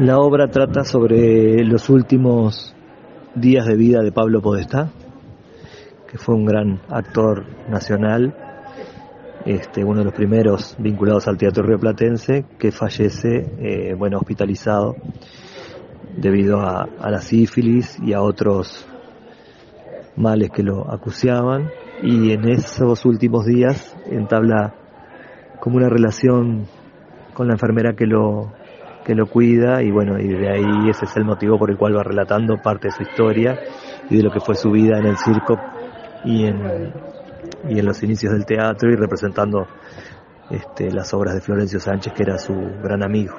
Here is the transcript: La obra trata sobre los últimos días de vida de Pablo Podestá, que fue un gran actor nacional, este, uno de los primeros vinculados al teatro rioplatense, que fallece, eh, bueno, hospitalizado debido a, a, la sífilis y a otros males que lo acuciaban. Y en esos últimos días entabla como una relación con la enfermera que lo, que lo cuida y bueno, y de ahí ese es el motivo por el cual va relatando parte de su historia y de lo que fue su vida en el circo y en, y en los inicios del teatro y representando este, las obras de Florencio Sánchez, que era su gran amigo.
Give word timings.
La 0.00 0.16
obra 0.16 0.48
trata 0.48 0.82
sobre 0.82 1.62
los 1.62 1.90
últimos 1.90 2.74
días 3.34 3.66
de 3.66 3.76
vida 3.76 4.00
de 4.00 4.10
Pablo 4.10 4.40
Podestá, 4.40 4.90
que 6.10 6.16
fue 6.16 6.36
un 6.36 6.46
gran 6.46 6.80
actor 6.88 7.44
nacional, 7.68 8.34
este, 9.44 9.84
uno 9.84 9.98
de 9.98 10.06
los 10.06 10.14
primeros 10.14 10.74
vinculados 10.78 11.28
al 11.28 11.36
teatro 11.36 11.64
rioplatense, 11.64 12.46
que 12.58 12.72
fallece, 12.72 13.44
eh, 13.58 13.94
bueno, 13.94 14.16
hospitalizado 14.16 14.96
debido 16.16 16.60
a, 16.60 16.88
a, 16.98 17.10
la 17.10 17.20
sífilis 17.20 17.98
y 18.02 18.14
a 18.14 18.22
otros 18.22 18.88
males 20.16 20.48
que 20.50 20.62
lo 20.62 20.90
acuciaban. 20.90 21.68
Y 22.02 22.32
en 22.32 22.48
esos 22.48 23.04
últimos 23.04 23.44
días 23.44 23.94
entabla 24.06 24.74
como 25.60 25.76
una 25.76 25.90
relación 25.90 26.64
con 27.34 27.48
la 27.48 27.52
enfermera 27.52 27.92
que 27.92 28.06
lo, 28.06 28.54
que 29.04 29.14
lo 29.14 29.26
cuida 29.26 29.82
y 29.82 29.90
bueno, 29.90 30.18
y 30.18 30.28
de 30.28 30.50
ahí 30.50 30.90
ese 30.90 31.04
es 31.04 31.16
el 31.16 31.24
motivo 31.24 31.58
por 31.58 31.70
el 31.70 31.76
cual 31.76 31.96
va 31.96 32.02
relatando 32.02 32.56
parte 32.62 32.88
de 32.88 32.92
su 32.92 33.02
historia 33.02 33.58
y 34.08 34.16
de 34.16 34.22
lo 34.22 34.30
que 34.30 34.40
fue 34.40 34.54
su 34.54 34.70
vida 34.70 34.98
en 34.98 35.06
el 35.06 35.16
circo 35.16 35.58
y 36.24 36.44
en, 36.44 36.92
y 37.68 37.78
en 37.78 37.86
los 37.86 38.02
inicios 38.02 38.32
del 38.32 38.44
teatro 38.44 38.90
y 38.90 38.96
representando 38.96 39.66
este, 40.50 40.90
las 40.90 41.14
obras 41.14 41.34
de 41.34 41.40
Florencio 41.40 41.78
Sánchez, 41.78 42.12
que 42.12 42.24
era 42.24 42.36
su 42.38 42.54
gran 42.82 43.02
amigo. 43.02 43.34